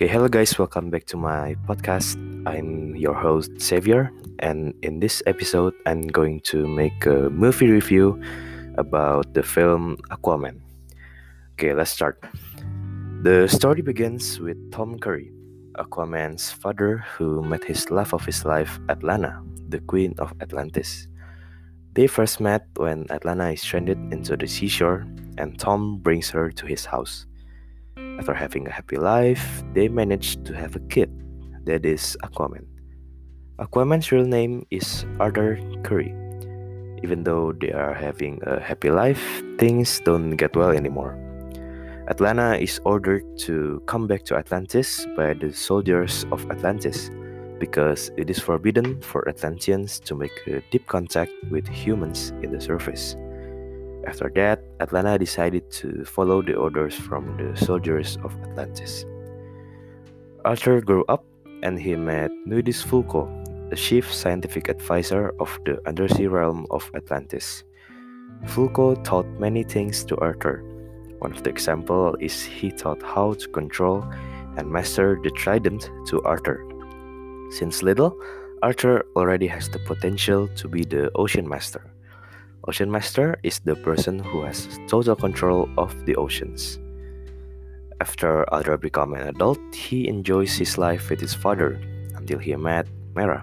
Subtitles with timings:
[0.00, 2.16] Okay, hello guys, welcome back to my podcast.
[2.48, 8.18] I'm your host Xavier, and in this episode, I'm going to make a movie review
[8.78, 10.62] about the film Aquaman.
[11.52, 12.24] Okay, let's start.
[13.24, 15.32] The story begins with Tom Curry,
[15.76, 21.08] Aquaman's father who met his love of his life, Atlanna, the queen of Atlantis.
[21.92, 25.04] They first met when Atlanna is stranded into the seashore,
[25.36, 27.26] and Tom brings her to his house.
[28.20, 31.08] After having a happy life, they manage to have a kid,
[31.64, 32.66] that is Aquaman.
[33.58, 36.12] Aquaman's real name is Arthur Curry.
[37.02, 41.16] Even though they are having a happy life, things don't get well anymore.
[42.12, 47.08] Atlanna is ordered to come back to Atlantis by the soldiers of Atlantis
[47.58, 52.60] because it is forbidden for Atlanteans to make a deep contact with humans in the
[52.60, 53.16] surface.
[54.06, 59.04] After that, Atlanna decided to follow the orders from the soldiers of Atlantis.
[60.44, 61.24] Arthur grew up
[61.62, 63.28] and he met Nuidis Vulko,
[63.68, 67.64] the chief scientific advisor of the undersea realm of Atlantis.
[68.46, 70.64] Fulco taught many things to Arthur.
[71.18, 74.02] One of the examples is he taught how to control
[74.56, 76.64] and master the trident to Arthur.
[77.50, 78.18] Since little,
[78.62, 81.84] Arthur already has the potential to be the ocean master.
[82.70, 86.78] Ocean Master is the person who has total control of the oceans.
[87.98, 91.82] After Arthur became an adult, he enjoys his life with his father
[92.14, 93.42] until he met Mera,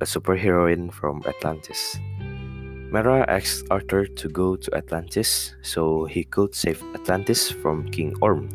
[0.00, 2.00] a superheroine from Atlantis.
[2.88, 8.48] Mera asked Arthur to go to Atlantis so he could save Atlantis from King Orm,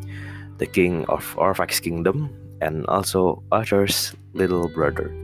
[0.58, 5.14] the king of Orphax Kingdom, and also Arthur's little brother,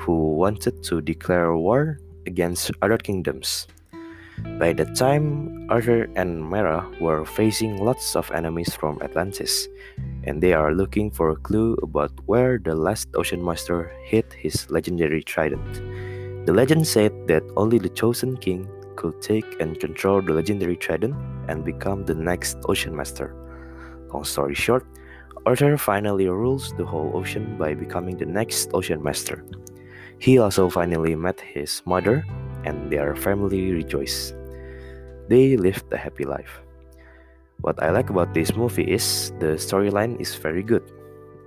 [0.00, 3.68] who wanted to declare war against other kingdoms.
[4.58, 9.68] By that time, Arthur and Mera were facing lots of enemies from Atlantis,
[10.24, 14.70] and they are looking for a clue about where the last Ocean Master hid his
[14.70, 15.80] legendary trident.
[16.46, 21.14] The legend said that only the chosen king could take and control the legendary trident
[21.48, 23.34] and become the next Ocean Master.
[24.12, 24.84] Long story short,
[25.46, 29.44] Arthur finally rules the whole ocean by becoming the next Ocean Master.
[30.18, 32.24] He also finally met his mother,
[32.64, 34.34] and their family rejoiced.
[35.28, 36.60] They lived a happy life.
[37.60, 40.82] What I like about this movie is the storyline is very good.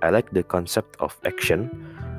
[0.02, 1.70] I like the concept of action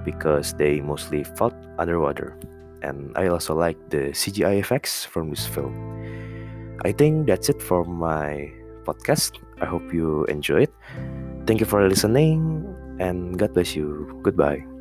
[0.03, 2.37] because they mostly fought underwater,
[2.83, 5.73] and I also like the CGI effects from this film.
[6.83, 8.51] I think that's it for my
[8.83, 9.39] podcast.
[9.61, 10.73] I hope you enjoy it.
[11.47, 12.67] Thank you for listening,
[12.99, 14.19] and God bless you.
[14.21, 14.74] Goodbye.